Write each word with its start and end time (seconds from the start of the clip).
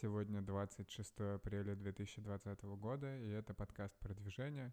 Сегодня 0.00 0.40
26 0.40 1.20
апреля 1.34 1.74
2020 1.74 2.62
года, 2.62 3.18
и 3.18 3.28
это 3.28 3.52
подкаст 3.52 3.94
«Продвижение». 3.98 4.72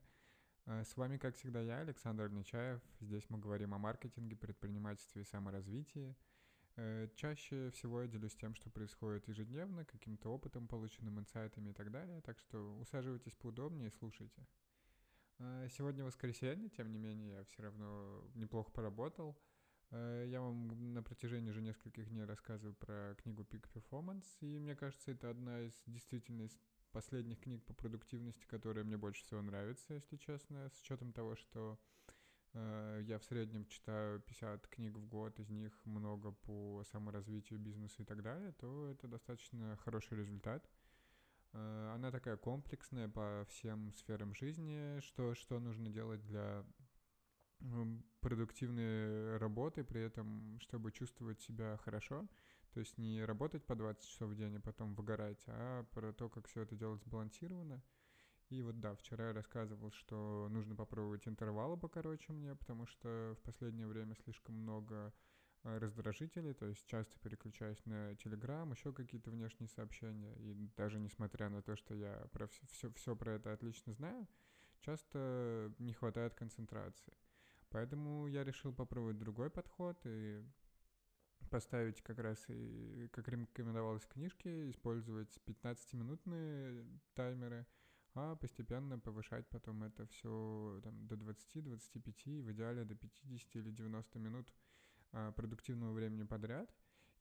Э, 0.65 0.85
с 0.85 0.95
вами, 0.95 1.17
как 1.17 1.35
всегда, 1.35 1.59
я, 1.59 1.79
Александр 1.79 2.29
Нечаев. 2.29 2.79
Здесь 3.01 3.25
мы 3.27 3.37
говорим 3.37 3.73
о 3.73 3.77
маркетинге, 3.77 4.37
предпринимательстве 4.37 5.23
и 5.23 5.25
саморазвитии. 5.25 6.15
Э, 6.77 7.09
чаще 7.17 7.71
всего 7.71 8.03
я 8.03 8.07
делюсь 8.07 8.37
тем, 8.37 8.55
что 8.55 8.69
происходит 8.69 9.27
ежедневно, 9.27 9.83
каким-то 9.83 10.29
опытом, 10.29 10.65
полученным 10.65 11.19
инсайтами 11.19 11.71
и 11.71 11.73
так 11.73 11.91
далее. 11.91 12.21
Так 12.21 12.39
что 12.39 12.77
усаживайтесь 12.77 13.35
поудобнее 13.35 13.89
и 13.89 13.97
слушайте. 13.99 14.47
Э, 15.39 15.67
сегодня 15.71 16.05
воскресенье, 16.05 16.69
тем 16.69 16.89
не 16.89 16.99
менее, 16.99 17.31
я 17.39 17.43
все 17.43 17.63
равно 17.63 18.23
неплохо 18.33 18.71
поработал– 18.71 19.37
я 19.91 20.41
вам 20.41 20.93
на 20.93 21.01
протяжении 21.01 21.49
уже 21.49 21.61
нескольких 21.61 22.09
дней 22.09 22.25
рассказываю 22.25 22.75
про 22.75 23.15
книгу 23.21 23.43
Peak 23.43 23.65
Performance, 23.73 24.25
и 24.41 24.59
мне 24.59 24.75
кажется, 24.75 25.11
это 25.11 25.29
одна 25.29 25.61
из 25.61 25.73
действительно 25.85 26.43
из 26.43 26.57
последних 26.91 27.39
книг 27.39 27.63
по 27.63 27.73
продуктивности, 27.73 28.45
которая 28.45 28.83
мне 28.83 28.97
больше 28.97 29.23
всего 29.23 29.41
нравится, 29.41 29.93
если 29.93 30.17
честно, 30.17 30.69
с 30.69 30.81
учетом 30.81 31.13
того, 31.13 31.35
что 31.35 31.79
э, 32.53 33.01
я 33.03 33.19
в 33.19 33.23
среднем 33.23 33.65
читаю 33.67 34.19
50 34.21 34.67
книг 34.67 34.97
в 34.97 35.05
год, 35.05 35.39
из 35.39 35.49
них 35.49 35.73
много 35.85 36.31
по 36.31 36.83
саморазвитию 36.91 37.59
бизнеса 37.59 38.01
и 38.01 38.05
так 38.05 38.21
далее, 38.23 38.51
то 38.53 38.89
это 38.89 39.07
достаточно 39.07 39.77
хороший 39.77 40.17
результат. 40.17 40.67
Э, 41.53 41.91
она 41.93 42.11
такая 42.11 42.37
комплексная 42.37 43.09
по 43.09 43.45
всем 43.49 43.93
сферам 43.93 44.33
жизни, 44.33 44.99
что, 45.01 45.35
что 45.35 45.59
нужно 45.59 45.89
делать 45.89 46.25
для 46.25 46.65
продуктивные 48.21 49.37
работы, 49.37 49.83
при 49.83 50.01
этом, 50.01 50.59
чтобы 50.59 50.91
чувствовать 50.91 51.41
себя 51.41 51.77
хорошо. 51.77 52.27
То 52.73 52.81
есть 52.81 52.97
не 52.97 53.23
работать 53.23 53.65
по 53.65 53.75
20 53.75 54.03
часов 54.03 54.29
в 54.29 54.35
день, 54.35 54.57
а 54.57 54.59
потом 54.59 54.93
выгорать, 54.93 55.43
а 55.47 55.83
про 55.93 56.13
то, 56.13 56.29
как 56.29 56.47
все 56.47 56.61
это 56.61 56.75
делать 56.75 57.01
сбалансированно. 57.01 57.81
И 58.49 58.61
вот 58.61 58.79
да, 58.79 58.95
вчера 58.95 59.27
я 59.27 59.33
рассказывал, 59.33 59.91
что 59.91 60.47
нужно 60.49 60.75
попробовать 60.75 61.27
интервалы 61.27 61.75
покороче 61.77 62.31
мне, 62.31 62.55
потому 62.55 62.85
что 62.85 63.35
в 63.39 63.41
последнее 63.43 63.87
время 63.87 64.15
слишком 64.23 64.55
много 64.55 65.13
э, 65.63 65.77
раздражителей, 65.79 66.53
то 66.53 66.65
есть 66.65 66.85
часто 66.85 67.19
переключаюсь 67.19 67.83
на 67.85 68.13
Telegram, 68.13 68.71
еще 68.71 68.93
какие-то 68.93 69.31
внешние 69.31 69.67
сообщения, 69.67 70.33
и 70.35 70.53
даже 70.77 70.97
несмотря 70.97 71.49
на 71.49 71.61
то, 71.61 71.75
что 71.75 71.93
я 71.93 72.27
про 72.31 72.47
все, 72.47 72.65
все, 72.67 72.91
все 72.93 73.15
про 73.17 73.33
это 73.33 73.51
отлично 73.51 73.93
знаю, 73.93 74.27
часто 74.79 75.73
не 75.79 75.93
хватает 75.93 76.33
концентрации. 76.33 77.13
Поэтому 77.69 78.27
я 78.27 78.43
решил 78.43 78.73
попробовать 78.73 79.17
другой 79.17 79.49
подход 79.49 79.99
и 80.05 80.43
поставить 81.49 82.01
как 82.01 82.19
раз 82.19 82.43
и, 82.49 83.07
как 83.11 83.27
рекомендовалось 83.27 84.03
в 84.03 84.07
книжке, 84.07 84.69
использовать 84.69 85.39
15-минутные 85.45 86.85
таймеры, 87.13 87.65
а 88.13 88.35
постепенно 88.35 88.99
повышать 88.99 89.47
потом 89.49 89.83
это 89.83 90.05
все 90.07 90.79
там, 90.83 91.07
до 91.07 91.15
20-25, 91.15 92.41
в 92.41 92.51
идеале 92.51 92.83
до 92.83 92.95
50 92.95 93.55
или 93.55 93.71
90 93.71 94.19
минут 94.19 94.53
а, 95.11 95.31
продуктивного 95.31 95.93
времени 95.93 96.23
подряд. 96.23 96.73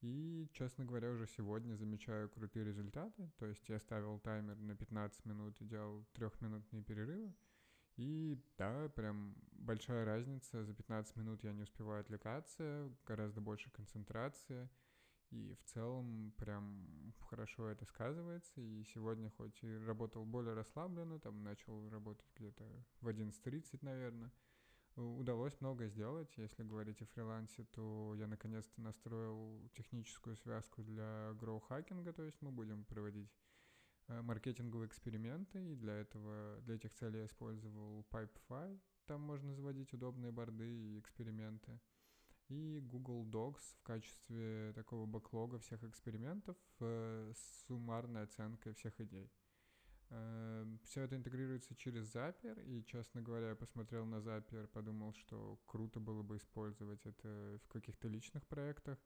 И, 0.03 0.49
честно 0.53 0.85
говоря, 0.85 1.11
уже 1.11 1.27
сегодня 1.27 1.75
замечаю 1.75 2.29
крутые 2.29 2.65
результаты. 2.65 3.31
То 3.39 3.47
есть 3.47 3.69
я 3.69 3.79
ставил 3.79 4.19
таймер 4.21 4.57
на 4.57 4.77
15 4.77 5.25
минут 5.25 5.61
и 5.61 5.65
делал 5.65 6.05
трехминутные 6.13 6.83
перерывы. 6.83 7.35
И 7.97 8.39
да, 8.59 8.89
прям 8.91 9.35
большая 9.53 10.05
разница. 10.05 10.65
За 10.65 10.75
15 10.75 11.17
минут 11.17 11.43
я 11.45 11.53
не 11.53 11.63
успеваю 11.63 12.01
отвлекаться, 12.01 12.93
гораздо 13.07 13.41
больше 13.41 13.71
концентрации. 13.71 14.69
И 15.31 15.55
в 15.55 15.65
целом 15.65 16.33
прям 16.37 17.13
хорошо 17.21 17.69
это 17.69 17.85
сказывается. 17.87 18.61
И 18.61 18.85
сегодня 18.85 19.31
хоть 19.31 19.63
и 19.63 19.77
работал 19.79 20.25
более 20.25 20.55
расслабленно, 20.55 21.19
там 21.19 21.43
начал 21.43 21.89
работать 21.89 22.31
где-то 22.37 22.65
в 23.01 23.09
11.30, 23.09 23.79
наверное, 23.83 24.31
удалось 24.95 25.61
много 25.61 25.89
сделать. 25.89 26.33
Если 26.37 26.63
говорить 26.63 27.03
о 27.03 27.07
фрилансе, 27.07 27.65
то 27.65 28.15
я 28.17 28.27
наконец-то 28.27 28.81
настроил 28.81 29.69
техническую 29.75 30.37
связку 30.37 30.83
для 30.83 31.33
гроу-хакинга, 31.35 32.13
то 32.13 32.25
есть 32.25 32.41
мы 32.41 32.51
будем 32.51 32.85
проводить 32.85 33.31
маркетинговые 34.09 34.89
эксперименты, 34.89 35.73
и 35.73 35.75
для 35.75 35.95
этого, 35.95 36.61
для 36.63 36.77
этих 36.77 36.93
целей 36.95 37.21
я 37.21 37.27
использовал 37.27 38.07
Pipefy, 38.11 38.81
там 39.07 39.21
можно 39.21 39.55
заводить 39.55 39.93
удобные 39.93 40.33
борды 40.33 40.69
и 40.69 40.99
эксперименты, 40.99 41.81
и 42.49 42.81
Google 42.81 43.27
Docs 43.27 43.77
в 43.79 43.83
качестве 43.83 44.73
такого 44.75 45.07
бэклога 45.07 45.59
всех 45.59 45.83
экспериментов 45.85 46.57
э, 46.81 47.33
с 47.35 47.67
суммарной 47.67 48.23
оценкой 48.23 48.75
всех 48.75 49.01
идей. 49.01 49.31
Э, 50.11 50.65
Все 50.85 51.03
это 51.03 51.17
интегрируется 51.17 51.75
через 51.75 52.15
Zapier, 52.15 52.63
и, 52.65 52.85
честно 52.85 53.23
говоря, 53.23 53.51
я 53.51 53.57
посмотрел 53.57 54.05
на 54.07 54.17
Zapier, 54.17 54.69
подумал, 54.69 55.13
что 55.15 55.59
круто 55.67 55.99
было 55.99 56.23
бы 56.23 56.37
использовать 56.37 57.05
это 57.05 57.59
в 57.65 57.69
каких-то 57.69 58.09
личных 58.09 58.47
проектах, 58.47 58.99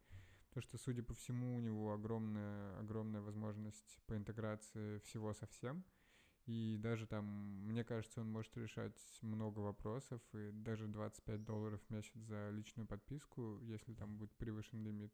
то, 0.53 0.61
что, 0.61 0.79
судя 0.79 1.03
по 1.03 1.15
всему, 1.15 1.57
у 1.57 1.61
него 1.61 1.93
огромная, 1.93 2.79
огромная 2.79 3.21
возможность 3.21 3.99
по 4.07 4.17
интеграции 4.17 4.99
всего 4.99 5.33
со 5.33 5.47
всем. 5.47 5.85
И 6.47 6.77
даже 6.79 7.07
там, 7.07 7.25
мне 7.69 7.85
кажется, 7.85 8.23
он 8.23 8.33
может 8.33 8.57
решать 8.57 8.99
много 9.23 9.61
вопросов, 9.61 10.21
и 10.33 10.51
даже 10.53 10.89
25 10.89 11.45
долларов 11.45 11.81
в 11.81 11.91
месяц 11.91 12.17
за 12.17 12.51
личную 12.51 12.87
подписку, 12.87 13.61
если 13.63 13.95
там 13.95 14.17
будет 14.17 14.33
превышен 14.33 14.83
лимит, 14.83 15.13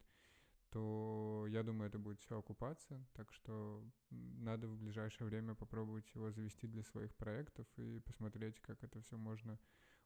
то 0.69 1.45
я 1.49 1.63
думаю, 1.63 1.89
это 1.89 1.99
будет 1.99 2.19
все 2.21 2.39
окупаться. 2.39 3.05
Так 3.13 3.31
что 3.33 3.83
надо 4.09 4.67
в 4.67 4.77
ближайшее 4.77 5.27
время 5.27 5.53
попробовать 5.53 6.09
его 6.15 6.31
завести 6.31 6.67
для 6.67 6.83
своих 6.83 7.13
проектов 7.15 7.67
и 7.77 7.99
посмотреть, 7.99 8.59
как 8.59 8.83
это 8.83 8.99
все 9.01 9.17
можно 9.17 9.59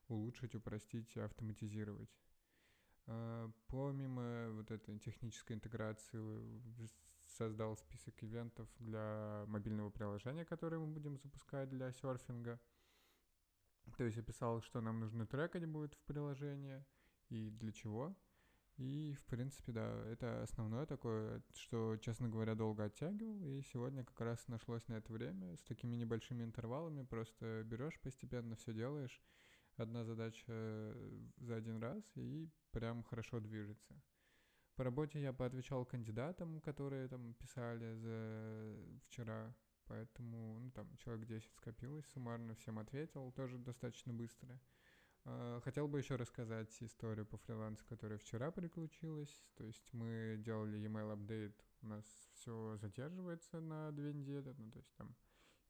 улучшить, 0.08 0.56
упростить 0.56 1.16
и 1.16 1.19
автоматизировать. 1.19 2.09
А, 3.11 3.51
помимо 3.67 4.51
вот 4.51 4.72
этой 4.72 4.97
технической 4.99 5.55
интеграции 5.55 6.17
создал 7.38 7.75
список 7.75 8.23
ивентов 8.23 8.69
для 8.79 9.44
мобильного 9.47 9.89
приложения, 9.89 10.45
которое 10.45 10.79
мы 10.79 10.88
будем 10.88 11.17
запускать 11.17 11.69
для 11.69 11.91
серфинга. 11.91 12.59
То 13.97 14.05
есть 14.05 14.17
описал, 14.17 14.61
что 14.61 14.79
нам 14.79 15.00
нужно 15.00 15.25
трекать 15.25 15.66
будет 15.66 15.94
в 15.95 16.03
приложении 16.05 16.85
и 17.29 17.50
для 17.50 17.73
чего. 17.73 18.16
И, 18.77 19.16
в 19.19 19.25
принципе, 19.25 19.73
да, 19.73 20.05
это 20.05 20.44
основное 20.44 20.85
такое, 20.85 21.44
что, 21.53 21.97
честно 21.97 22.29
говоря, 22.29 22.55
долго 22.55 22.85
оттягивал. 22.85 23.44
И 23.44 23.61
сегодня 23.61 24.05
как 24.05 24.21
раз 24.21 24.47
нашлось 24.47 24.88
на 24.88 24.94
это 24.94 25.11
время 25.11 25.57
с 25.57 25.63
такими 25.63 25.95
небольшими 25.95 26.44
интервалами. 26.44 27.03
Просто 27.03 27.63
берешь 27.66 28.00
постепенно, 28.00 28.55
все 28.55 28.73
делаешь. 28.73 29.21
Одна 29.77 30.03
задача 30.03 30.95
за 31.37 31.55
один 31.55 31.79
раз, 31.81 32.03
и 32.15 32.49
прям 32.71 33.03
хорошо 33.03 33.39
движется. 33.39 34.01
По 34.75 34.83
работе 34.83 35.21
я 35.21 35.33
поотвечал 35.33 35.85
кандидатам, 35.85 36.61
которые 36.61 37.07
там 37.07 37.33
писали 37.35 37.93
за 37.95 38.75
вчера, 39.05 39.55
поэтому, 39.85 40.59
ну, 40.59 40.71
там, 40.71 40.95
человек 40.97 41.27
10 41.27 41.51
скопилось, 41.55 42.05
суммарно 42.07 42.55
всем 42.55 42.79
ответил, 42.79 43.31
тоже 43.31 43.57
достаточно 43.57 44.13
быстро. 44.13 44.59
А, 45.23 45.59
хотел 45.61 45.88
бы 45.88 45.99
еще 45.99 46.15
рассказать 46.15 46.75
историю 46.81 47.25
по 47.25 47.38
фрилансу, 47.38 47.85
которая 47.85 48.17
вчера 48.17 48.51
приключилась. 48.51 49.43
То 49.55 49.63
есть 49.63 49.93
мы 49.93 50.38
делали 50.39 50.79
email 50.79 51.11
апдейт, 51.11 51.63
у 51.81 51.88
нас 51.88 52.05
все 52.33 52.77
задерживается 52.77 53.59
на 53.59 53.91
две 53.91 54.13
недели, 54.13 54.53
ну, 54.57 54.71
то 54.71 54.79
есть 54.79 54.93
там 54.95 55.15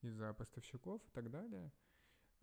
из-за 0.02 0.34
поставщиков 0.34 1.02
и 1.06 1.12
так 1.12 1.30
далее. 1.30 1.72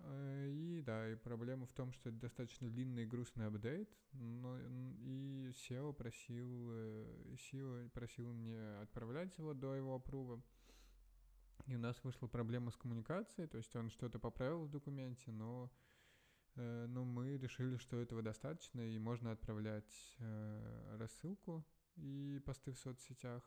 Э, 0.00 0.48
и 0.48 0.80
да, 0.82 1.10
и 1.10 1.16
проблема 1.16 1.66
в 1.66 1.72
том, 1.72 1.92
что 1.92 2.10
это 2.10 2.18
достаточно 2.18 2.68
длинный 2.70 3.02
и 3.02 3.06
грустный 3.06 3.46
апдейт, 3.46 3.90
но 4.12 4.58
и 5.00 5.50
SEO 5.50 5.92
просил, 5.92 6.70
SEO 7.34 7.86
э, 7.86 7.88
просил 7.90 8.32
мне 8.32 8.60
отправлять 8.80 9.36
его 9.38 9.54
до 9.54 9.74
его 9.74 9.94
опрува. 9.94 10.42
И 11.66 11.74
у 11.74 11.78
нас 11.78 12.02
вышла 12.02 12.28
проблема 12.28 12.70
с 12.70 12.76
коммуникацией, 12.76 13.48
то 13.48 13.58
есть 13.58 13.74
он 13.76 13.90
что-то 13.90 14.18
поправил 14.18 14.64
в 14.64 14.70
документе, 14.70 15.30
но, 15.32 15.70
э, 16.54 16.86
но 16.88 17.04
мы 17.04 17.36
решили, 17.36 17.76
что 17.76 18.00
этого 18.00 18.22
достаточно, 18.22 18.80
и 18.80 18.98
можно 18.98 19.32
отправлять 19.32 20.16
рассылку 20.96 21.66
и 21.96 22.40
посты 22.44 22.72
в 22.72 22.78
соцсетях. 22.78 23.42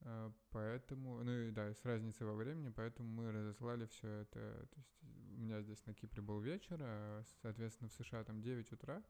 А, 0.00 0.32
поэтому, 0.50 1.22
ну 1.22 1.32
и 1.32 1.50
да, 1.50 1.72
с 1.72 1.84
разницей 1.84 2.26
во 2.26 2.34
времени, 2.34 2.70
поэтому 2.70 3.08
мы 3.08 3.32
разослали 3.32 3.86
все 3.86 4.08
это. 4.08 4.66
То 4.70 4.78
есть 4.78 4.98
у 5.02 5.40
меня 5.40 5.62
здесь 5.62 5.84
на 5.86 5.94
Кипре 5.94 6.22
был 6.22 6.40
вечер, 6.40 6.78
а, 6.80 7.22
соответственно, 7.42 7.88
в 7.88 7.94
США 7.94 8.24
там 8.24 8.40
9 8.40 8.72
утра. 8.72 9.02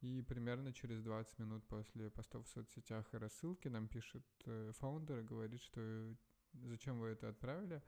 И 0.00 0.22
примерно 0.22 0.72
через 0.72 1.02
20 1.02 1.38
минут 1.38 1.66
после 1.66 2.08
постов 2.10 2.46
в 2.46 2.48
соцсетях 2.48 3.12
и 3.12 3.18
рассылки 3.18 3.68
нам 3.68 3.86
пишет 3.86 4.24
э, 4.46 4.72
фаундер 4.78 5.18
и 5.18 5.24
говорит, 5.24 5.60
что 5.60 6.16
зачем 6.54 6.98
вы 6.98 7.08
это 7.08 7.28
отправили, 7.28 7.82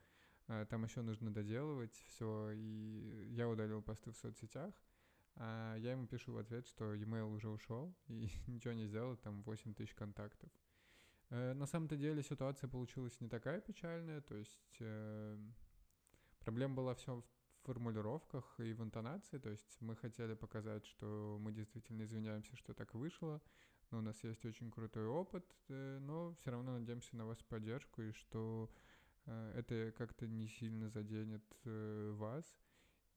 а, 0.46 0.66
там 0.66 0.84
еще 0.84 1.00
нужно 1.00 1.32
доделывать 1.32 1.94
все, 2.08 2.50
и 2.50 3.28
я 3.30 3.48
удалил 3.48 3.80
посты 3.80 4.10
в 4.10 4.16
соцсетях, 4.16 4.74
а 5.36 5.76
я 5.76 5.92
ему 5.92 6.06
пишу 6.06 6.32
в 6.34 6.38
ответ, 6.38 6.66
что 6.66 6.92
e-mail 6.94 7.32
уже 7.32 7.48
ушел, 7.48 7.94
и 8.08 8.28
ничего 8.46 8.74
не 8.74 8.86
сделал, 8.86 9.16
там 9.16 9.42
8 9.42 9.74
тысяч 9.74 9.94
контактов. 9.94 10.50
Э, 11.32 11.54
на 11.54 11.66
самом-то 11.66 11.96
деле 11.96 12.22
ситуация 12.22 12.68
получилась 12.68 13.18
не 13.20 13.28
такая 13.28 13.62
печальная, 13.62 14.20
то 14.20 14.36
есть 14.36 14.76
э, 14.80 15.38
проблема 16.40 16.74
была 16.74 16.94
все 16.94 17.16
в 17.16 17.24
формулировках 17.64 18.60
и 18.60 18.74
в 18.74 18.82
интонации, 18.82 19.38
то 19.38 19.48
есть 19.48 19.80
мы 19.80 19.96
хотели 19.96 20.34
показать, 20.34 20.84
что 20.84 21.38
мы 21.40 21.52
действительно 21.52 22.02
извиняемся, 22.02 22.54
что 22.56 22.74
так 22.74 22.92
вышло, 22.92 23.40
но 23.90 23.98
у 23.98 24.00
нас 24.02 24.22
есть 24.24 24.44
очень 24.44 24.70
крутой 24.70 25.06
опыт, 25.06 25.46
э, 25.68 25.98
но 26.02 26.34
все 26.34 26.50
равно 26.50 26.78
надеемся 26.78 27.16
на 27.16 27.24
вашу 27.24 27.46
поддержку 27.46 28.02
и 28.02 28.12
что 28.12 28.70
э, 29.24 29.54
это 29.56 29.94
как-то 29.96 30.26
не 30.26 30.48
сильно 30.48 30.90
заденет 30.90 31.44
э, 31.64 32.12
вас. 32.14 32.44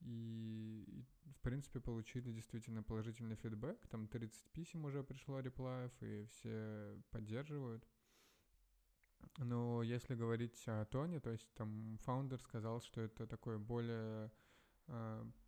И, 0.00 0.84
и, 0.86 1.32
в 1.32 1.40
принципе, 1.40 1.80
получили 1.80 2.32
действительно 2.32 2.82
положительный 2.82 3.36
фидбэк. 3.36 3.86
Там 3.88 4.08
30 4.08 4.50
писем 4.52 4.84
уже 4.84 5.02
пришло 5.02 5.40
реплаев, 5.40 5.92
и 6.00 6.26
все 6.26 6.98
поддерживают. 7.10 7.86
Но 9.38 9.82
если 9.82 10.14
говорить 10.14 10.62
о 10.66 10.84
тоне, 10.86 11.20
то 11.20 11.30
есть 11.30 11.46
там 11.54 11.98
фаундер 12.04 12.40
сказал, 12.40 12.80
что 12.80 13.00
это 13.00 13.26
такой 13.26 13.58
более, 13.58 14.30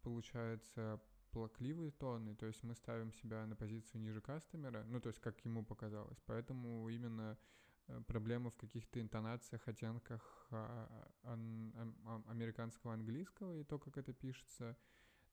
получается, 0.03 1.01
плакливые 1.31 1.91
тоны, 1.93 2.35
то 2.35 2.47
есть 2.47 2.63
мы 2.63 2.75
ставим 2.75 3.13
себя 3.13 3.47
на 3.47 3.57
позицию 3.57 4.01
ниже 4.01 4.21
кастомера, 4.21 4.85
ну, 4.85 5.01
то 5.01 5.09
есть 5.09 5.21
как 5.21 5.39
ему 5.45 5.65
показалось. 5.65 6.19
Поэтому 6.27 6.89
именно 6.89 7.39
э, 7.87 8.01
проблема 8.07 8.51
в 8.51 8.57
каких-то 8.57 9.01
интонациях, 9.01 9.67
оттенках 9.69 10.49
а, 10.51 11.11
а, 11.23 12.23
американского 12.29 12.95
английского 12.95 13.55
и 13.57 13.65
то, 13.65 13.79
как 13.79 13.99
это 13.99 14.13
пишется. 14.13 14.77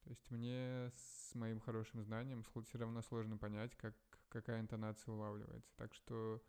То 0.03 0.09
есть 0.09 0.29
мне 0.29 0.91
с 0.93 1.33
моим 1.33 1.59
хорошим 1.59 2.03
знанием 2.03 2.43
все 2.43 2.77
равно 2.77 3.01
сложно 3.01 3.37
понять, 3.37 3.75
как, 3.75 3.95
какая 4.29 4.59
интонация 4.59 5.13
улавливается. 5.13 5.71
Так 5.77 5.93
что, 5.95 6.43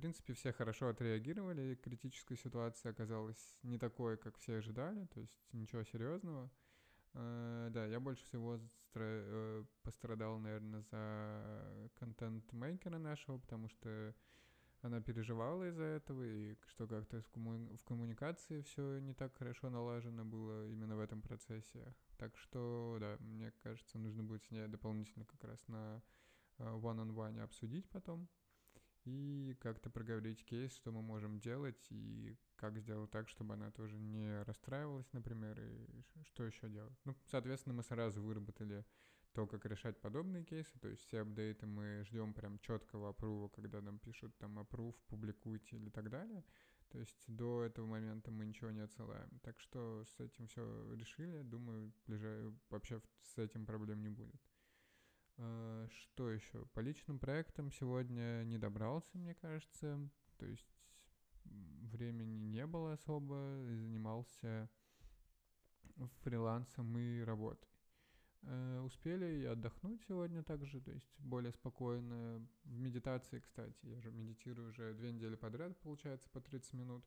принципе, 0.00 0.32
все 0.34 0.52
хорошо 0.52 0.88
отреагировали, 0.88 1.74
критическая 1.74 2.36
ситуация 2.36 2.92
оказалась 2.92 3.58
не 3.62 3.78
такой, 3.78 4.16
как 4.16 4.36
все 4.38 4.56
ожидали, 4.56 5.06
то 5.06 5.20
есть 5.20 5.36
ничего 5.52 5.82
серьезного. 5.84 6.50
Э, 7.14 7.68
да, 7.72 7.86
я 7.86 8.00
больше 8.00 8.24
всего 8.24 8.58
э, 8.94 9.64
пострадал, 9.82 10.38
наверное, 10.38 10.82
за 10.90 11.90
контент-мейкера 11.98 12.98
нашего, 12.98 13.38
потому 13.38 13.68
что 13.68 14.14
она 14.82 15.00
переживала 15.00 15.68
из-за 15.68 15.82
этого, 15.82 16.22
и 16.22 16.56
что 16.68 16.86
как-то 16.86 17.20
в 17.22 17.84
коммуникации 17.84 18.60
все 18.62 19.00
не 19.00 19.14
так 19.14 19.36
хорошо 19.36 19.70
налажено 19.70 20.24
было 20.24 20.68
именно 20.68 20.96
в 20.96 21.00
этом 21.00 21.20
процессе. 21.20 21.94
Так 22.16 22.36
что, 22.38 22.98
да, 23.00 23.16
мне 23.18 23.52
кажется, 23.62 23.98
нужно 23.98 24.22
будет 24.22 24.44
с 24.44 24.50
ней 24.50 24.68
дополнительно 24.68 25.24
как 25.24 25.42
раз 25.44 25.66
на 25.66 26.00
э, 26.58 26.64
one-on-one 26.64 27.40
обсудить 27.40 27.88
потом 27.90 28.28
и 29.08 29.54
как-то 29.60 29.90
проговорить 29.90 30.44
кейс, 30.44 30.74
что 30.74 30.92
мы 30.92 31.02
можем 31.02 31.40
делать, 31.40 31.86
и 31.90 32.36
как 32.56 32.78
сделать 32.78 33.10
так, 33.10 33.28
чтобы 33.28 33.54
она 33.54 33.70
тоже 33.70 33.98
не 33.98 34.42
расстраивалась, 34.42 35.10
например, 35.12 35.58
и 35.60 36.02
что 36.24 36.44
еще 36.44 36.68
делать. 36.68 36.98
Ну, 37.04 37.16
соответственно, 37.26 37.74
мы 37.74 37.82
сразу 37.82 38.22
выработали 38.22 38.84
то, 39.32 39.46
как 39.46 39.64
решать 39.66 40.00
подобные 40.00 40.44
кейсы, 40.44 40.78
то 40.78 40.88
есть 40.88 41.02
все 41.06 41.20
апдейты 41.20 41.66
мы 41.66 42.04
ждем 42.04 42.34
прям 42.34 42.58
четкого 42.58 43.10
апрува, 43.10 43.48
когда 43.48 43.80
нам 43.80 43.98
пишут 43.98 44.36
там 44.38 44.58
аппрув, 44.58 44.94
публикуйте 45.06 45.76
или 45.76 45.90
так 45.90 46.10
далее. 46.10 46.44
То 46.90 46.98
есть 46.98 47.24
до 47.26 47.64
этого 47.64 47.86
момента 47.86 48.30
мы 48.30 48.46
ничего 48.46 48.70
не 48.70 48.80
отсылаем. 48.80 49.28
Так 49.42 49.60
что 49.60 50.04
с 50.06 50.20
этим 50.20 50.46
все 50.48 50.94
решили. 50.94 51.42
Думаю, 51.42 51.92
ближе 52.06 52.52
вообще 52.70 53.02
с 53.22 53.38
этим 53.38 53.66
проблем 53.66 54.02
не 54.02 54.08
будет. 54.08 54.40
А, 55.38 55.86
что 55.88 56.30
еще? 56.30 56.66
По 56.74 56.80
личным 56.80 57.18
проектам 57.18 57.70
сегодня 57.70 58.42
не 58.44 58.58
добрался, 58.58 59.16
мне 59.16 59.34
кажется. 59.34 59.98
То 60.36 60.46
есть 60.46 60.66
времени 61.44 62.44
не 62.44 62.66
было 62.66 62.92
особо, 62.94 63.64
занимался 63.70 64.68
фрилансом 66.22 66.96
и 66.98 67.20
работой. 67.20 67.68
Э, 68.42 68.80
успели 68.80 69.42
и 69.42 69.44
отдохнуть 69.44 70.02
сегодня 70.06 70.42
также, 70.42 70.80
то 70.80 70.92
есть 70.92 71.08
более 71.18 71.52
спокойно. 71.52 72.46
В 72.64 72.78
медитации, 72.78 73.40
кстати, 73.40 73.86
я 73.86 74.00
же 74.00 74.10
медитирую 74.10 74.70
уже 74.70 74.94
две 74.94 75.12
недели 75.12 75.34
подряд, 75.36 75.76
получается, 75.80 76.28
по 76.30 76.40
30 76.40 76.72
минут. 76.74 77.04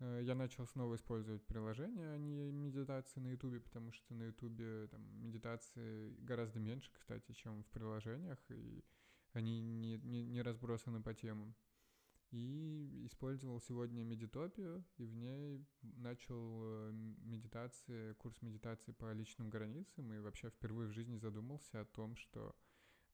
Э, 0.00 0.20
я 0.22 0.34
начал 0.34 0.66
снова 0.66 0.96
использовать 0.96 1.44
приложение, 1.46 2.12
а 2.12 2.18
не 2.18 2.50
медитации 2.50 3.20
на 3.20 3.28
Ютубе, 3.28 3.60
потому 3.60 3.92
что 3.92 4.14
на 4.14 4.24
Ютубе 4.24 4.88
там 4.88 5.02
медитации 5.22 6.14
гораздо 6.20 6.58
меньше, 6.60 6.90
кстати, 6.92 7.32
чем 7.32 7.62
в 7.62 7.66
приложениях, 7.68 8.38
и 8.50 8.84
они 9.32 9.60
не, 9.60 9.98
не, 9.98 10.24
не 10.24 10.42
разбросаны 10.42 11.02
по 11.02 11.14
темам. 11.14 11.54
И 12.30 13.06
использовал 13.06 13.60
сегодня 13.60 14.02
медитопию, 14.02 14.84
и 14.96 15.04
в 15.04 15.14
ней 15.14 15.64
начал 15.82 16.62
э, 16.64 16.90
медитации, 17.22 18.14
курс 18.14 18.42
медитации 18.42 18.90
по 18.90 19.12
личным 19.12 19.50
границам, 19.50 20.12
и 20.12 20.18
вообще 20.18 20.50
впервые 20.50 20.88
в 20.88 20.92
жизни 20.92 21.16
задумался 21.16 21.80
о 21.80 21.84
том, 21.84 22.16
что 22.16 22.56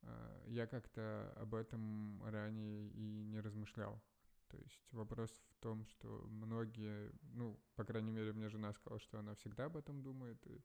э, 0.03 0.45
я 0.47 0.67
как-то 0.67 1.35
об 1.37 1.55
этом 1.55 2.23
ранее 2.25 2.89
и 2.93 3.25
не 3.25 3.41
размышлял. 3.41 4.03
То 4.51 4.59
есть 4.59 4.93
вопрос 4.93 5.31
в 5.51 5.63
том, 5.63 5.85
что 5.87 6.27
многие, 6.29 7.13
ну, 7.35 7.59
по 7.77 7.85
крайней 7.85 8.11
мере, 8.11 8.33
мне 8.33 8.49
жена 8.49 8.73
сказала, 8.73 9.01
что 9.01 9.19
она 9.19 9.35
всегда 9.35 9.67
об 9.67 9.77
этом 9.77 10.03
думает, 10.03 10.45
и 10.47 10.61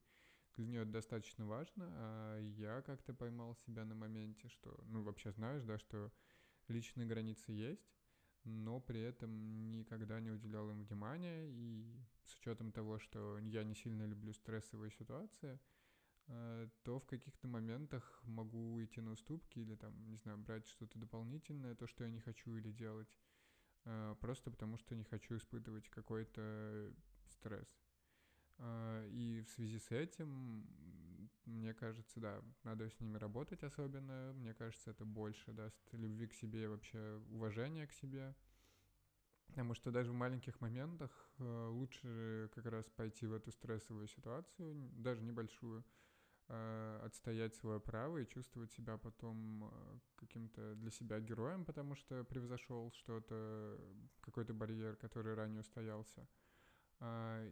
для 0.56 0.66
нее 0.66 0.82
это 0.82 0.92
достаточно 0.92 1.46
важно, 1.46 1.86
а 1.92 2.40
я 2.40 2.82
как-то 2.82 3.14
поймал 3.14 3.56
себя 3.56 3.86
на 3.86 3.94
моменте, 3.94 4.48
что, 4.48 4.80
ну, 4.88 5.04
вообще 5.04 5.32
знаешь, 5.32 5.64
да, 5.64 5.78
что 5.78 6.12
личные 6.68 7.06
границы 7.06 7.52
есть, 7.52 7.96
но 8.44 8.80
при 8.80 9.02
этом 9.02 9.72
никогда 9.72 10.20
не 10.20 10.32
уделял 10.32 10.70
им 10.70 10.84
внимания, 10.84 11.48
и 11.48 11.86
с 12.26 12.36
учетом 12.36 12.72
того, 12.72 13.00
что 13.00 13.38
я 13.40 13.64
не 13.64 13.76
сильно 13.76 14.04
люблю 14.06 14.34
стрессовые 14.34 14.92
ситуации, 14.92 15.60
э, 16.28 16.70
то 16.84 17.00
в 17.00 17.06
каких-то 17.06 17.48
моментах 17.48 18.22
могу 18.24 18.84
идти 18.84 19.02
на 19.02 19.12
уступки 19.12 19.60
или 19.60 19.76
там, 19.76 19.94
не 20.08 20.18
знаю, 20.18 20.38
брать 20.38 20.68
что-то 20.68 20.98
дополнительное, 20.98 21.76
то, 21.76 21.86
что 21.88 22.04
я 22.04 22.10
не 22.10 22.20
хочу 22.20 22.56
или 22.56 22.72
делать, 22.72 23.20
просто 24.20 24.52
потому 24.52 24.78
что 24.78 24.96
не 24.96 25.04
хочу 25.04 25.38
испытывать 25.38 25.90
какой-то 25.90 26.92
стресс. 27.30 27.68
Э, 28.58 29.08
и 29.12 29.42
в 29.42 29.50
связи 29.50 29.80
с 29.80 29.92
этим, 29.92 30.66
мне 31.46 31.74
кажется, 31.74 32.20
да, 32.20 32.42
надо 32.64 32.90
с 32.90 33.00
ними 33.00 33.18
работать 33.18 33.64
особенно. 33.64 34.34
Мне 34.34 34.54
кажется, 34.54 34.92
это 34.92 35.06
больше 35.06 35.52
даст 35.52 35.78
любви 35.92 36.28
к 36.28 36.34
себе 36.34 36.64
и 36.64 36.68
вообще 36.68 37.22
уважения 37.32 37.88
к 37.88 37.94
себе. 37.94 38.36
Потому 39.48 39.74
что 39.76 39.92
даже 39.92 40.12
в 40.12 40.16
маленьких 40.16 40.60
моментах 40.60 41.12
э, 41.38 41.68
лучше 41.70 42.50
как 42.56 42.66
раз 42.66 42.90
пойти 42.90 43.28
в 43.28 43.34
эту 43.34 43.52
стрессовую 43.52 44.08
ситуацию, 44.08 44.74
даже 44.94 45.24
небольшую, 45.24 45.82
э, 45.82 45.84
отстоять 46.48 47.56
свое 47.56 47.80
право 47.80 48.18
и 48.18 48.28
чувствовать 48.28 48.72
себя 48.72 48.98
потом 48.98 49.72
каким-то 50.16 50.76
для 50.76 50.92
себя 50.92 51.20
героем, 51.20 51.66
потому 51.66 51.96
что 51.96 52.24
превзошел 52.24 52.92
что-то, 52.92 53.80
какой-то 54.22 54.54
барьер, 54.54 54.96
который 54.96 55.34
ранее 55.34 55.62
устоялся. 55.62 56.28
А, 57.00 57.46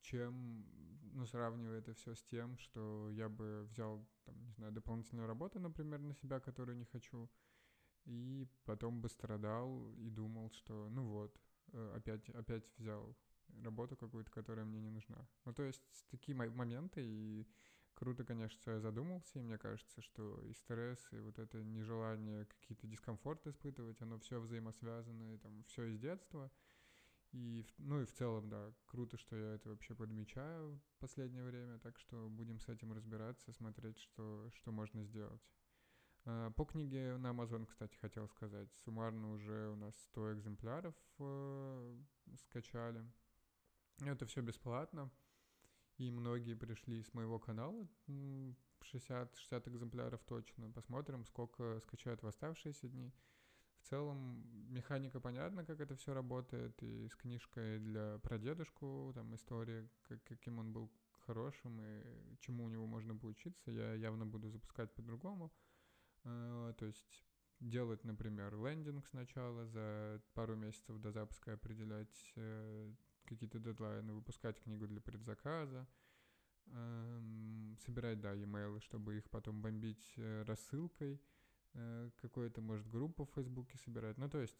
чем, 0.00 0.66
ну, 1.14 1.26
сравнивая 1.26 1.78
это 1.78 1.94
все 1.94 2.14
с 2.14 2.22
тем, 2.24 2.58
что 2.58 3.08
я 3.10 3.28
бы 3.28 3.66
взял, 3.70 4.06
там, 4.24 4.44
не 4.44 4.52
знаю, 4.52 4.72
дополнительную 4.72 5.26
работу, 5.26 5.58
например, 5.58 6.00
на 6.00 6.14
себя, 6.14 6.40
которую 6.40 6.76
не 6.76 6.84
хочу, 6.84 7.30
и 8.04 8.46
потом 8.64 9.00
бы 9.00 9.08
страдал 9.08 9.92
и 9.94 10.10
думал, 10.10 10.50
что, 10.50 10.88
ну 10.90 11.06
вот, 11.06 11.40
э, 11.72 11.92
опять, 11.96 12.28
опять 12.30 12.64
взял 12.76 13.16
работу 13.62 13.96
какую-то, 13.96 14.30
которая 14.30 14.66
мне 14.66 14.80
не 14.80 14.90
нужна. 14.90 15.26
Ну, 15.44 15.54
то 15.54 15.62
есть 15.62 15.82
такие 16.10 16.36
моменты, 16.36 17.02
и 17.02 17.46
круто, 17.94 18.24
конечно, 18.24 18.58
что 18.60 18.72
я 18.72 18.80
задумался, 18.80 19.38
и 19.38 19.42
мне 19.42 19.58
кажется, 19.58 20.00
что 20.02 20.40
и 20.42 20.52
стресс, 20.52 20.98
и 21.12 21.18
вот 21.18 21.38
это 21.38 21.62
нежелание 21.62 22.46
какие-то 22.46 22.86
дискомфорты 22.86 23.50
испытывать, 23.50 24.00
оно 24.00 24.18
все 24.18 24.40
взаимосвязано, 24.40 25.34
и 25.34 25.38
там 25.38 25.64
все 25.64 25.86
из 25.86 25.98
детства— 25.98 26.50
и, 27.32 27.64
ну 27.78 28.02
и 28.02 28.04
в 28.04 28.12
целом, 28.12 28.50
да, 28.50 28.72
круто, 28.84 29.16
что 29.16 29.36
я 29.36 29.54
это 29.54 29.70
вообще 29.70 29.94
подмечаю 29.94 30.78
в 30.96 31.00
последнее 31.00 31.44
время, 31.44 31.78
так 31.78 31.98
что 31.98 32.28
будем 32.28 32.60
с 32.60 32.68
этим 32.68 32.92
разбираться, 32.92 33.52
смотреть, 33.52 33.98
что, 33.98 34.50
что 34.52 34.70
можно 34.70 35.02
сделать. 35.04 35.40
А, 36.26 36.50
по 36.50 36.66
книге 36.66 37.16
на 37.16 37.28
Amazon, 37.28 37.64
кстати, 37.64 37.96
хотел 37.96 38.28
сказать, 38.28 38.68
суммарно 38.84 39.32
уже 39.32 39.70
у 39.70 39.76
нас 39.76 39.94
100 40.10 40.34
экземпляров 40.34 40.94
э, 41.20 41.96
скачали. 42.36 43.02
Это 44.04 44.26
все 44.26 44.42
бесплатно, 44.42 45.10
и 46.02 46.10
многие 46.10 46.54
пришли 46.54 47.02
с 47.02 47.14
моего 47.14 47.38
канала, 47.38 47.88
60, 48.82 49.36
60 49.36 49.68
экземпляров 49.68 50.20
точно. 50.24 50.70
Посмотрим, 50.70 51.24
сколько 51.24 51.80
скачают 51.80 52.22
в 52.22 52.26
оставшиеся 52.26 52.88
дни 52.88 53.12
в 53.82 53.88
целом 53.88 54.44
механика 54.68 55.20
понятна, 55.20 55.64
как 55.64 55.80
это 55.80 55.94
все 55.94 56.14
работает, 56.14 56.82
и 56.82 57.08
с 57.08 57.14
книжкой 57.14 57.78
для 57.78 58.18
прадедушку, 58.18 59.12
там 59.14 59.34
история, 59.34 59.88
как, 60.02 60.22
каким 60.24 60.58
он 60.58 60.72
был 60.72 60.90
хорошим 61.26 61.80
и 61.80 62.36
чему 62.40 62.64
у 62.64 62.68
него 62.68 62.86
можно 62.86 63.16
поучиться, 63.16 63.70
я 63.70 63.94
явно 63.94 64.26
буду 64.26 64.50
запускать 64.50 64.92
по-другому. 64.94 65.52
Э, 66.24 66.74
то 66.78 66.86
есть 66.86 67.24
делать, 67.60 68.02
например, 68.04 68.56
лендинг 68.56 69.06
сначала, 69.08 69.66
за 69.66 70.20
пару 70.34 70.56
месяцев 70.56 70.98
до 70.98 71.12
запуска 71.12 71.52
определять 71.52 72.32
э, 72.36 72.92
какие-то 73.34 73.58
дедлайны, 73.58 74.12
выпускать 74.12 74.60
книгу 74.60 74.86
для 74.86 75.00
предзаказа, 75.00 75.86
эм, 76.66 77.76
собирать, 77.84 78.20
да, 78.20 78.32
e-mail, 78.32 78.80
чтобы 78.80 79.16
их 79.18 79.30
потом 79.30 79.60
бомбить 79.60 80.12
э, 80.16 80.42
рассылкой, 80.42 81.20
э, 81.74 82.10
какую-то, 82.16 82.60
может, 82.60 82.88
группу 82.88 83.24
в 83.24 83.30
Фейсбуке 83.34 83.78
собирать. 83.78 84.18
Ну, 84.18 84.28
то 84.28 84.40
есть 84.40 84.58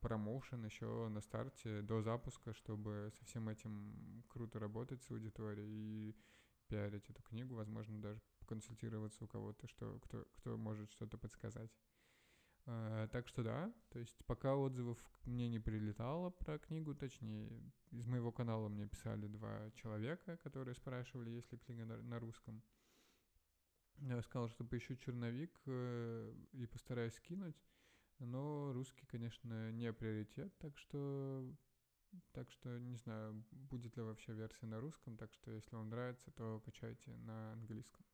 промоушен 0.00 0.64
еще 0.64 1.08
на 1.08 1.20
старте, 1.20 1.82
до 1.82 2.02
запуска, 2.02 2.52
чтобы 2.54 3.10
со 3.18 3.24
всем 3.24 3.48
этим 3.48 4.24
круто 4.28 4.58
работать 4.58 5.02
с 5.02 5.10
аудиторией 5.10 6.10
и 6.10 6.16
пиарить 6.68 7.08
эту 7.10 7.22
книгу, 7.22 7.54
возможно, 7.54 8.00
даже 8.00 8.20
поконсультироваться 8.38 9.24
у 9.24 9.28
кого-то, 9.28 9.66
что, 9.68 9.98
кто, 10.00 10.26
кто 10.36 10.56
может 10.56 10.90
что-то 10.92 11.18
подсказать. 11.18 11.70
Uh, 12.66 13.08
так 13.08 13.28
что 13.28 13.42
да, 13.42 13.70
то 13.90 13.98
есть 13.98 14.24
пока 14.24 14.56
отзывов 14.56 14.98
мне 15.26 15.48
не 15.48 15.58
прилетало 15.58 16.30
про 16.30 16.58
книгу, 16.58 16.94
точнее, 16.94 17.50
из 17.90 18.06
моего 18.06 18.32
канала 18.32 18.68
мне 18.68 18.86
писали 18.86 19.26
два 19.26 19.70
человека, 19.72 20.38
которые 20.38 20.74
спрашивали, 20.74 21.28
есть 21.28 21.52
ли 21.52 21.58
книга 21.58 21.84
на, 21.84 21.98
на 21.98 22.18
русском. 22.18 22.62
Я 23.98 24.22
сказал, 24.22 24.48
что 24.48 24.64
поищу 24.64 24.96
черновик 24.96 25.60
э, 25.66 26.34
и 26.52 26.64
постараюсь 26.66 27.14
скинуть, 27.14 27.62
но 28.18 28.72
русский, 28.72 29.04
конечно, 29.06 29.70
не 29.72 29.92
приоритет, 29.92 30.56
так 30.56 30.78
что 30.78 31.46
так 32.32 32.50
что 32.50 32.78
не 32.78 32.96
знаю, 32.96 33.44
будет 33.50 33.96
ли 33.96 34.02
вообще 34.02 34.32
версия 34.32 34.66
на 34.66 34.80
русском, 34.80 35.16
так 35.16 35.32
что 35.34 35.50
если 35.50 35.74
вам 35.74 35.90
нравится, 35.90 36.30
то 36.30 36.60
качайте 36.64 37.14
на 37.16 37.52
английском. 37.52 38.06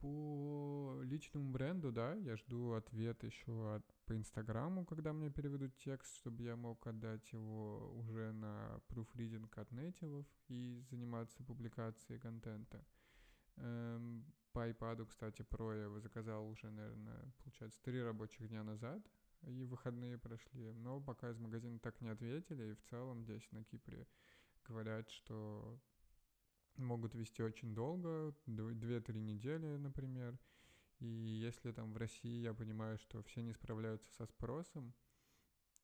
По 0.00 0.98
личному 1.02 1.50
бренду, 1.50 1.92
да, 1.92 2.14
я 2.14 2.36
жду 2.36 2.72
ответ 2.72 3.22
еще 3.22 3.74
от, 3.74 3.84
по 4.06 4.16
Инстаграму, 4.16 4.86
когда 4.86 5.12
мне 5.12 5.30
переведут 5.30 5.76
текст, 5.76 6.16
чтобы 6.16 6.42
я 6.42 6.56
мог 6.56 6.86
отдать 6.86 7.30
его 7.32 7.92
уже 7.96 8.32
на 8.32 8.80
proofreading 8.88 9.48
от 9.56 9.70
нейтивов 9.72 10.26
и 10.48 10.82
заниматься 10.88 11.44
публикацией 11.44 12.18
контента. 12.18 12.82
Эм, 13.56 14.24
по 14.52 14.70
iPad, 14.70 15.04
кстати, 15.04 15.42
Pro 15.42 15.76
я 15.76 15.84
его 15.84 16.00
заказал 16.00 16.48
уже, 16.48 16.70
наверное, 16.70 17.32
получается, 17.44 17.82
три 17.82 18.02
рабочих 18.02 18.48
дня 18.48 18.64
назад, 18.64 19.02
и 19.42 19.64
выходные 19.64 20.16
прошли. 20.16 20.72
Но 20.72 21.00
пока 21.00 21.30
из 21.30 21.38
магазина 21.38 21.78
так 21.78 22.00
не 22.00 22.08
ответили, 22.08 22.70
и 22.70 22.74
в 22.74 22.80
целом 22.82 23.22
здесь 23.22 23.46
на 23.52 23.64
Кипре 23.64 24.06
говорят, 24.64 25.10
что 25.10 25.78
могут 26.82 27.14
вести 27.14 27.42
очень 27.42 27.74
долго, 27.74 28.34
2-3 28.46 29.18
недели, 29.18 29.76
например. 29.76 30.38
И 30.98 31.06
если 31.06 31.72
там 31.72 31.92
в 31.92 31.96
России 31.96 32.42
я 32.42 32.52
понимаю, 32.52 32.98
что 32.98 33.22
все 33.22 33.42
не 33.42 33.52
справляются 33.52 34.12
со 34.12 34.26
спросом, 34.26 34.94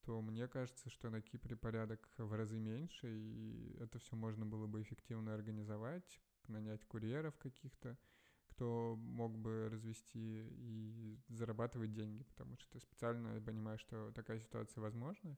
то 0.03 0.21
мне 0.21 0.47
кажется, 0.47 0.88
что 0.91 1.11
на 1.11 1.21
Кипре 1.21 1.57
порядок 1.57 2.09
в 2.17 2.33
разы 2.33 2.59
меньше, 2.59 3.09
и 3.09 3.76
это 3.81 3.99
все 3.99 4.15
можно 4.15 4.47
было 4.47 4.67
бы 4.67 4.83
эффективно 4.83 5.35
организовать, 5.35 6.21
нанять 6.47 6.85
курьеров 6.85 7.37
каких-то, 7.38 7.99
кто 8.47 8.95
мог 8.97 9.37
бы 9.37 9.69
развести 9.69 10.49
и 10.50 11.19
зарабатывать 11.29 11.93
деньги, 11.93 12.23
потому 12.23 12.57
что 12.59 12.79
специально 12.79 13.35
я 13.35 13.41
понимаю, 13.41 13.79
что 13.79 14.12
такая 14.12 14.38
ситуация 14.38 14.81
возможна. 14.81 15.37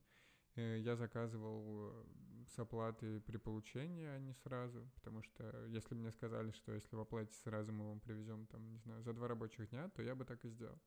Э, 0.54 0.78
я 0.80 0.96
заказывал 0.96 2.06
с 2.48 2.58
оплатой 2.58 3.20
при 3.20 3.36
получении, 3.36 4.06
а 4.06 4.18
не 4.18 4.34
сразу, 4.34 4.90
потому 4.94 5.22
что 5.22 5.66
если 5.66 5.94
бы 5.94 6.00
мне 6.00 6.12
сказали, 6.12 6.50
что 6.52 6.72
если 6.72 6.96
вы 6.96 7.02
оплатите 7.02 7.38
сразу, 7.38 7.72
мы 7.72 7.88
вам 7.88 8.00
привезем, 8.00 8.46
там, 8.46 8.70
не 8.70 8.78
знаю, 8.78 9.02
за 9.02 9.12
два 9.12 9.28
рабочих 9.28 9.68
дня, 9.70 9.88
то 9.90 10.02
я 10.02 10.14
бы 10.14 10.24
так 10.24 10.44
и 10.44 10.48
сделал. 10.48 10.80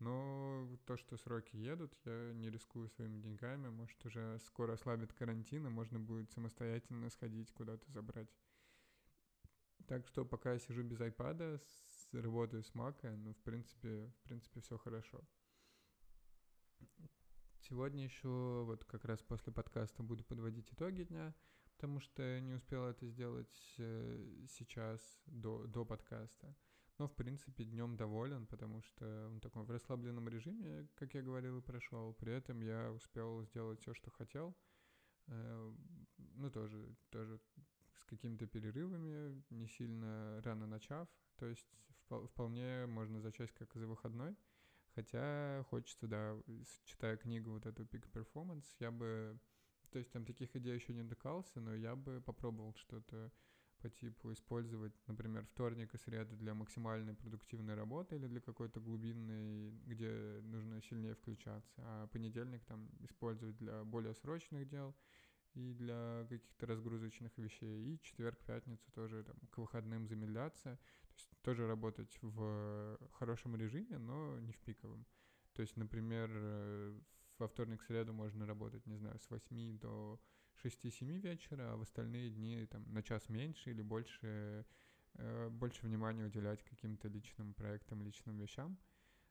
Но 0.00 0.66
то, 0.86 0.96
что 0.96 1.18
сроки 1.18 1.56
едут, 1.56 1.94
я 2.06 2.32
не 2.32 2.48
рискую 2.48 2.88
своими 2.88 3.18
деньгами. 3.18 3.68
Может, 3.68 4.02
уже 4.06 4.38
скоро 4.40 4.72
ослабит 4.72 5.12
карантин, 5.12 5.66
и 5.66 5.70
можно 5.70 6.00
будет 6.00 6.30
самостоятельно 6.30 7.10
сходить 7.10 7.52
куда-то 7.52 7.90
забрать. 7.92 8.34
Так 9.86 10.06
что 10.06 10.24
пока 10.24 10.54
я 10.54 10.58
сижу 10.58 10.82
без 10.82 11.00
айпада, 11.00 11.60
работаю 12.12 12.62
с 12.62 12.74
Мака, 12.74 13.10
ну, 13.16 13.34
в 13.34 13.42
принципе, 13.42 14.06
в 14.06 14.22
принципе, 14.22 14.60
все 14.60 14.78
хорошо. 14.78 15.20
Сегодня 17.70 18.02
еще 18.02 18.64
вот 18.66 18.84
как 18.84 19.04
раз 19.04 19.22
после 19.22 19.52
подкаста 19.52 20.02
буду 20.02 20.24
подводить 20.24 20.72
итоги 20.72 21.04
дня, 21.04 21.32
потому 21.76 22.00
что 22.00 22.40
не 22.40 22.52
успел 22.54 22.84
это 22.86 23.06
сделать 23.06 23.74
э, 23.78 24.44
сейчас 24.48 25.00
до, 25.26 25.68
до 25.68 25.84
подкаста. 25.84 26.56
Но, 26.98 27.06
в 27.06 27.14
принципе, 27.14 27.62
днем 27.64 27.96
доволен, 27.96 28.48
потому 28.48 28.82
что 28.82 29.28
он 29.28 29.38
такой 29.38 29.62
в 29.62 29.70
расслабленном 29.70 30.28
режиме, 30.28 30.88
как 30.96 31.14
я 31.14 31.22
говорил, 31.22 31.58
и 31.58 31.62
прошел. 31.62 32.12
При 32.14 32.32
этом 32.32 32.60
я 32.60 32.90
успел 32.90 33.44
сделать 33.44 33.80
все, 33.80 33.94
что 33.94 34.10
хотел. 34.10 34.56
Э, 35.28 35.72
ну, 36.16 36.50
тоже, 36.50 36.96
тоже 37.10 37.38
с 38.00 38.04
какими-то 38.06 38.48
перерывами, 38.48 39.44
не 39.50 39.68
сильно 39.68 40.42
рано 40.42 40.66
начав. 40.66 41.08
То 41.36 41.46
есть 41.46 41.68
вполне 42.32 42.86
можно 42.86 43.20
зачесть 43.20 43.52
как 43.52 43.72
за 43.76 43.86
выходной. 43.86 44.34
Хотя 45.00 45.64
хочется, 45.70 46.06
да, 46.06 46.36
читая 46.84 47.16
книгу 47.16 47.52
вот 47.52 47.64
эту 47.64 47.84
Peak 47.84 48.04
Performance, 48.12 48.66
я 48.80 48.90
бы... 48.90 49.40
То 49.92 49.98
есть 49.98 50.12
там 50.12 50.26
таких 50.26 50.54
идей 50.54 50.74
еще 50.74 50.92
не 50.92 51.02
докался, 51.02 51.58
но 51.58 51.74
я 51.74 51.96
бы 51.96 52.20
попробовал 52.20 52.74
что-то 52.74 53.32
по 53.78 53.88
типу 53.88 54.30
использовать, 54.30 54.92
например, 55.06 55.46
вторник 55.46 55.94
и 55.94 55.98
среду 55.98 56.36
для 56.36 56.52
максимальной 56.52 57.14
продуктивной 57.14 57.74
работы 57.74 58.16
или 58.16 58.26
для 58.26 58.42
какой-то 58.42 58.78
глубинной, 58.78 59.70
где 59.86 60.40
нужно 60.42 60.82
сильнее 60.82 61.14
включаться, 61.14 61.72
а 61.78 62.06
понедельник 62.08 62.62
там 62.66 62.90
использовать 63.00 63.56
для 63.56 63.82
более 63.84 64.14
срочных 64.14 64.68
дел 64.68 64.94
и 65.54 65.72
для 65.72 66.26
каких-то 66.28 66.66
разгрузочных 66.66 67.38
вещей, 67.38 67.94
и 67.94 68.00
четверг, 68.02 68.38
пятницу 68.44 68.92
тоже 68.92 69.24
там 69.24 69.36
к 69.50 69.56
выходным 69.56 70.06
замедляться, 70.06 70.78
тоже 71.42 71.66
работать 71.66 72.18
в 72.22 72.98
хорошем 73.12 73.56
режиме, 73.56 73.98
но 73.98 74.38
не 74.40 74.52
в 74.52 74.58
пиковом. 74.58 75.06
То 75.52 75.62
есть, 75.62 75.76
например, 75.76 76.30
э, 76.32 77.00
во 77.38 77.48
вторник, 77.48 77.82
среду 77.82 78.12
можно 78.12 78.46
работать, 78.46 78.86
не 78.86 78.96
знаю, 78.96 79.18
с 79.18 79.28
8 79.30 79.78
до 79.78 80.20
6-7 80.62 81.18
вечера, 81.18 81.72
а 81.72 81.76
в 81.76 81.82
остальные 81.82 82.30
дни 82.30 82.66
там 82.66 82.84
на 82.92 83.02
час 83.02 83.28
меньше 83.28 83.70
или 83.70 83.82
больше, 83.82 84.64
э, 85.14 85.48
больше 85.50 85.86
внимания 85.86 86.26
уделять 86.26 86.62
каким-то 86.62 87.08
личным 87.08 87.54
проектам, 87.54 88.02
личным 88.02 88.38
вещам, 88.38 88.78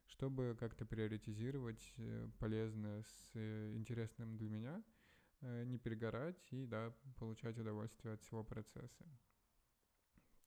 чтобы 0.06 0.56
как-то 0.58 0.84
приоритизировать 0.84 1.94
э, 1.96 2.28
полезное 2.38 3.02
с 3.02 3.74
интересным 3.74 4.36
для 4.36 4.48
меня– 4.48 4.84
Э, 5.42 5.64
не 5.64 5.78
перегорать 5.78 6.52
и, 6.52 6.66
да, 6.66 6.92
получать 7.18 7.58
удовольствие 7.58 8.14
от 8.14 8.20
всего 8.20 8.44
процесса. 8.44 9.04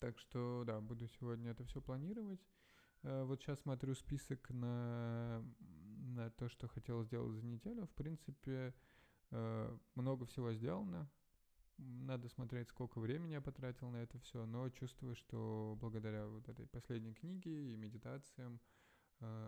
Так 0.04 0.20
что, 0.20 0.66
да, 0.68 0.82
буду 0.82 1.08
сегодня 1.08 1.52
это 1.52 1.64
все 1.64 1.80
планировать. 1.80 2.46
Э, 3.04 3.24
вот 3.24 3.42
сейчас 3.42 3.62
смотрю 3.62 3.96
список 3.96 4.50
на, 4.50 5.42
на 5.62 6.30
то, 6.32 6.50
что 6.50 6.68
хотел 6.68 7.06
сделать 7.06 7.32
за 7.32 7.42
неделю. 7.42 7.86
В 7.86 7.92
принципе, 7.92 8.74
э, 9.32 9.78
много 9.96 10.26
всего 10.26 10.52
сделано. 10.52 11.10
Надо 11.78 12.28
смотреть, 12.28 12.68
сколько 12.68 13.00
времени 13.00 13.32
я 13.32 13.40
потратил 13.40 13.92
на 13.92 14.04
это 14.04 14.20
все, 14.20 14.46
но 14.46 14.70
чувствую, 14.72 15.16
что 15.16 15.78
благодаря 15.80 16.28
вот 16.28 16.50
этой 16.50 16.68
последней 16.68 17.14
книге 17.14 17.72
и 17.72 17.78
медитациям 17.78 18.60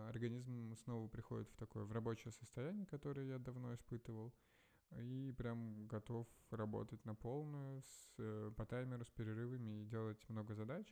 организм 0.08 0.74
снова 0.74 1.06
приходит 1.06 1.50
в 1.50 1.56
такое 1.56 1.84
в 1.84 1.92
рабочее 1.92 2.32
состояние, 2.32 2.86
которое 2.86 3.26
я 3.26 3.38
давно 3.38 3.74
испытывал 3.74 4.32
и 4.92 5.32
прям 5.32 5.86
готов 5.86 6.26
работать 6.50 7.04
на 7.04 7.14
полную 7.14 7.82
с, 7.82 8.14
э, 8.18 8.52
по 8.56 8.64
таймеру 8.66 9.04
с 9.04 9.10
перерывами 9.10 9.82
и 9.82 9.84
делать 9.84 10.28
много 10.28 10.54
задач. 10.54 10.86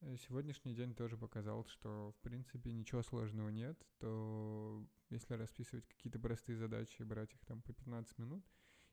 Э, 0.00 0.16
сегодняшний 0.16 0.74
день 0.74 0.94
тоже 0.94 1.16
показал, 1.16 1.64
что 1.66 2.12
в 2.12 2.20
принципе 2.22 2.72
ничего 2.72 3.02
сложного 3.02 3.48
нет, 3.48 3.78
то 3.98 4.86
если 5.10 5.34
расписывать 5.34 5.86
какие-то 5.86 6.18
простые 6.18 6.58
задачи 6.58 7.02
брать 7.02 7.32
их 7.34 7.44
там 7.46 7.62
по 7.62 7.72
15 7.72 8.18
минут 8.18 8.44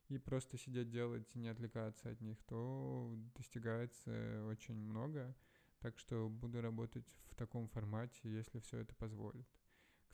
и 0.07 0.17
просто 0.17 0.57
сидеть 0.57 0.89
делать 0.89 1.29
и 1.35 1.39
не 1.39 1.49
отвлекаться 1.49 2.09
от 2.09 2.21
них, 2.21 2.41
то 2.43 3.13
достигается 3.35 4.45
очень 4.47 4.75
много. 4.75 5.35
Так 5.79 5.97
что 5.97 6.29
буду 6.29 6.61
работать 6.61 7.07
в 7.29 7.35
таком 7.35 7.67
формате, 7.67 8.19
если 8.23 8.59
все 8.59 8.79
это 8.79 8.93
позволит. 8.95 9.47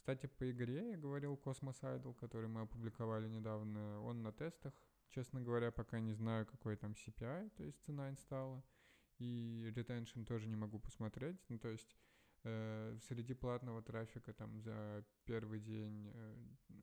Кстати, 0.07 0.27
по 0.27 0.49
игре 0.49 0.91
я 0.91 0.97
говорил 0.97 1.35
Cosmos 1.35 1.81
Idol, 1.81 2.13
который 2.13 2.47
мы 2.47 2.61
опубликовали 2.61 3.27
недавно, 3.27 4.01
он 4.03 4.23
на 4.23 4.31
тестах. 4.31 4.73
Честно 5.09 5.41
говоря, 5.41 5.69
пока 5.69 5.99
не 5.99 6.13
знаю, 6.13 6.45
какой 6.45 6.77
там 6.77 6.93
CPI, 6.93 7.49
то 7.57 7.63
есть 7.65 7.83
цена 7.83 8.09
инсталла. 8.09 8.63
И 9.17 9.69
retention 9.75 10.23
тоже 10.23 10.47
не 10.47 10.55
могу 10.55 10.79
посмотреть. 10.79 11.35
Ну, 11.49 11.59
то 11.59 11.67
есть 11.67 11.97
э, 12.45 12.97
среди 13.09 13.33
платного 13.33 13.81
трафика 13.81 14.31
там 14.31 14.61
за 14.61 15.03
первый 15.25 15.59
день, 15.59 16.09
э, 16.13 16.35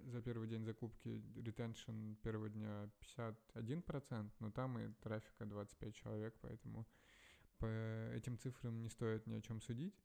за 0.05 0.21
первый 0.21 0.47
день 0.47 0.63
закупки 0.67 1.25
retention 1.35 2.17
первого 2.17 2.51
дня 2.51 2.91
51%, 3.17 4.33
но 4.39 4.51
там 4.51 4.79
и 4.79 4.93
трафика 5.01 5.47
25 5.47 5.95
человек, 5.95 6.35
поэтому 6.43 6.87
по 7.57 7.67
этим 8.15 8.39
цифрам 8.39 8.83
не 8.83 8.91
стоит 8.91 9.27
ни 9.27 9.33
о 9.33 9.41
чем 9.41 9.63
судить. 9.63 9.99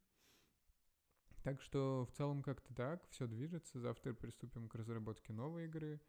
Так 1.44 1.62
что 1.62 2.06
в 2.06 2.16
целом 2.16 2.44
как-то 2.44 2.74
так, 2.74 3.08
все 3.10 3.28
движется. 3.28 3.80
Завтра 3.80 4.14
приступим 4.14 4.68
к 4.68 4.76
разработке 4.76 5.34
новой 5.34 5.66
игры. 5.66 6.02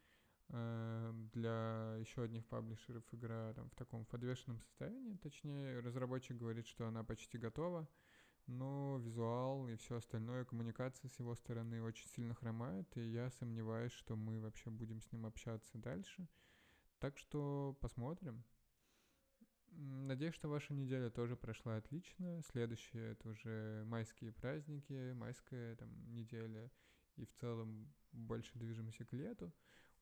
Э, 0.52 1.12
для 1.32 1.96
еще 2.00 2.22
одних 2.22 2.44
паблишеров 2.46 3.04
игра 3.12 3.52
там 3.54 3.70
в 3.70 3.74
таком 3.76 4.04
подвешенном 4.04 4.58
состоянии. 4.60 5.16
Точнее, 5.16 5.78
разработчик 5.80 6.36
говорит, 6.36 6.66
что 6.66 6.88
она 6.88 7.04
почти 7.04 7.38
готова, 7.38 7.88
но 8.46 8.98
визуал 8.98 9.68
и 9.68 9.76
все 9.76 9.96
остальное, 9.96 10.44
коммуникация 10.44 11.08
с 11.08 11.18
его 11.20 11.36
стороны 11.36 11.82
очень 11.82 12.08
сильно 12.08 12.34
хромает, 12.34 12.88
и 12.96 13.00
я 13.00 13.30
сомневаюсь, 13.30 13.92
что 13.92 14.16
мы 14.16 14.40
вообще 14.40 14.70
будем 14.70 15.00
с 15.00 15.12
ним 15.12 15.26
общаться 15.26 15.78
дальше. 15.78 16.26
Так 16.98 17.16
что 17.16 17.78
посмотрим. 17.80 18.42
Надеюсь, 19.72 20.34
что 20.34 20.48
ваша 20.48 20.74
неделя 20.74 21.10
тоже 21.10 21.36
прошла 21.36 21.76
отлично. 21.76 22.42
Следующее 22.42 23.12
это 23.12 23.28
уже 23.28 23.84
майские 23.86 24.32
праздники, 24.32 25.12
майская 25.12 25.76
там 25.76 25.88
неделя, 26.12 26.70
и 27.16 27.24
в 27.24 27.32
целом 27.34 27.92
больше 28.12 28.58
движемся 28.58 29.04
к 29.04 29.12
лету. 29.12 29.52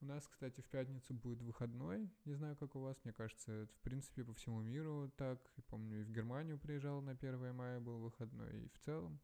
У 0.01 0.07
нас, 0.07 0.27
кстати, 0.29 0.61
в 0.61 0.69
пятницу 0.69 1.13
будет 1.13 1.43
выходной. 1.43 2.09
Не 2.25 2.35
знаю, 2.35 2.57
как 2.57 2.77
у 2.77 2.81
вас. 2.81 2.97
Мне 3.03 3.13
кажется, 3.13 3.53
это, 3.53 3.75
в 3.75 3.81
принципе, 3.81 4.25
по 4.25 4.33
всему 4.33 4.61
миру 4.61 5.13
так. 5.17 5.41
Я 5.57 5.63
помню, 5.65 6.01
и 6.01 6.05
в 6.05 6.11
Германию 6.11 6.59
приезжал 6.59 7.03
на 7.03 7.13
1 7.13 7.55
мая 7.55 7.81
был 7.81 7.99
выходной, 7.99 8.65
и 8.65 8.69
в 8.69 8.79
целом. 8.79 9.21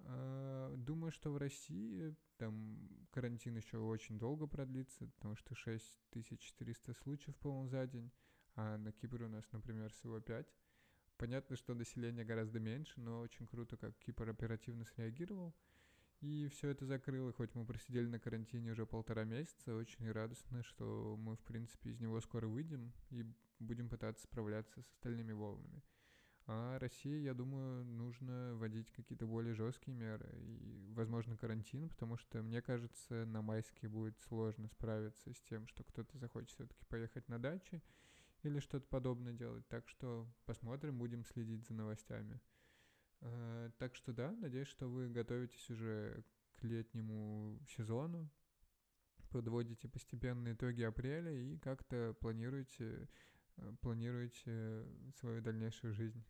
А, 0.00 0.72
думаю, 0.76 1.10
что 1.10 1.32
в 1.32 1.36
России 1.36 2.14
там 2.36 2.78
карантин 3.10 3.56
еще 3.56 3.78
очень 3.78 4.18
долго 4.18 4.46
продлится, 4.46 5.08
потому 5.08 5.34
что 5.34 5.56
6400 5.56 6.94
случаев, 6.94 7.36
по-моему, 7.36 7.68
за 7.68 7.86
день, 7.88 8.12
а 8.58 8.76
на 8.76 8.92
Кипре 8.92 9.24
у 9.24 9.28
нас, 9.28 9.44
например, 9.52 9.92
всего 9.92 10.20
5. 10.20 10.46
Понятно, 11.16 11.56
что 11.56 11.74
население 11.74 12.24
гораздо 12.24 12.60
меньше, 12.60 13.00
но 13.00 13.20
очень 13.20 13.46
круто, 13.46 13.76
как 13.76 13.96
Кипр 13.98 14.28
оперативно 14.28 14.84
среагировал– 14.84 15.54
и 16.20 16.48
все 16.48 16.70
это 16.70 16.84
закрыло, 16.84 17.32
хоть 17.32 17.54
мы 17.54 17.64
просидели 17.64 18.06
на 18.06 18.18
карантине 18.18 18.72
уже 18.72 18.86
полтора 18.86 19.22
месяца, 19.22 19.76
очень 19.76 20.10
радостно, 20.10 20.64
что 20.64 21.16
мы, 21.16 21.36
в 21.36 21.44
принципе, 21.44 21.90
из 21.90 22.00
него 22.00 22.20
скоро 22.20 22.48
выйдем 22.48 22.92
и 23.10 23.24
будем 23.60 23.88
пытаться 23.88 24.24
справляться 24.24 24.82
с 24.82 24.90
остальными 24.94 25.32
волнами. 25.32 25.80
А 26.46 26.78
России, 26.80 27.20
я 27.20 27.34
думаю, 27.34 27.84
нужно 27.84 28.54
вводить 28.54 28.90
какие-то 28.90 29.26
более 29.26 29.54
жесткие 29.54 29.96
меры 29.96 30.28
и, 30.40 30.92
возможно, 30.94 31.36
карантин, 31.36 31.88
потому 31.88 32.16
что, 32.16 32.42
мне 32.42 32.62
кажется, 32.62 33.24
на 33.26 33.40
майске 33.42 33.86
будет 33.86 34.18
сложно 34.18 34.66
справиться 34.68 35.32
с 35.32 35.40
тем, 35.42 35.68
что 35.68 35.84
кто-то 35.84 36.18
захочет 36.18 36.50
все-таки 36.50 36.84
поехать 36.86 37.28
на 37.28 37.38
даче 37.38 37.80
или 38.42 38.60
что-то 38.60 38.86
подобное 38.86 39.32
делать. 39.32 39.66
Так 39.68 39.88
что 39.88 40.26
посмотрим, 40.44 40.98
будем 40.98 41.24
следить 41.24 41.66
за 41.66 41.74
новостями. 41.74 42.40
Э, 43.20 43.70
так 43.78 43.94
что 43.94 44.12
да, 44.12 44.32
надеюсь, 44.32 44.68
что 44.68 44.88
вы 44.88 45.08
готовитесь 45.08 45.68
уже 45.70 46.24
к 46.56 46.64
летнему 46.64 47.60
сезону, 47.68 48.30
подводите 49.30 49.88
постепенно 49.88 50.52
итоги 50.52 50.82
апреля 50.82 51.32
и 51.32 51.58
как-то 51.58 52.16
планируете, 52.20 53.08
э, 53.56 53.72
планируете 53.80 54.86
свою 55.18 55.42
дальнейшую 55.42 55.92
жизнь. 55.94 56.24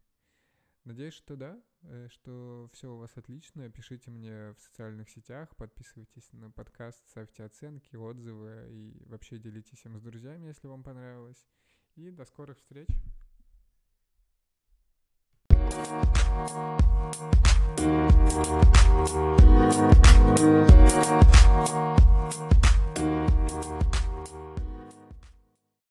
Надеюсь, 0.84 1.14
что 1.14 1.36
да, 1.36 1.62
э, 1.82 2.08
что 2.10 2.70
все 2.72 2.94
у 2.94 2.96
вас 2.96 3.14
отлично. 3.16 3.68
Пишите 3.70 4.10
мне 4.10 4.54
в 4.54 4.60
социальных 4.60 5.10
сетях, 5.10 5.54
подписывайтесь 5.56 6.32
на 6.32 6.50
подкаст, 6.50 7.06
ставьте 7.10 7.44
оценки, 7.44 7.94
отзывы 7.96 8.66
и 8.70 9.04
вообще 9.04 9.38
делитесь 9.38 9.84
им 9.84 9.98
с 9.98 10.02
друзьями, 10.02 10.46
если 10.46 10.66
вам 10.66 10.82
понравилось. 10.82 11.46
И 11.98 12.10
до 12.12 12.24
скорых 12.24 12.56
встреч. 12.58 12.86